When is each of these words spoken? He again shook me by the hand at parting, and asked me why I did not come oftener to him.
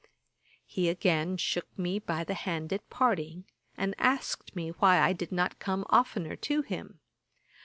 He 0.65 0.89
again 0.89 1.37
shook 1.37 1.77
me 1.77 1.99
by 1.99 2.23
the 2.23 2.33
hand 2.33 2.73
at 2.73 2.89
parting, 2.89 3.45
and 3.77 3.93
asked 3.99 4.55
me 4.55 4.69
why 4.69 4.99
I 4.99 5.13
did 5.13 5.31
not 5.31 5.59
come 5.59 5.85
oftener 5.91 6.35
to 6.37 6.63
him. 6.63 6.99